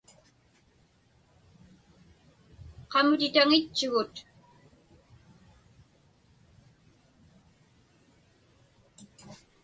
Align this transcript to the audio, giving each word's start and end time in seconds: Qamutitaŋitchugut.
Qamutitaŋitchugut. 2.91 4.13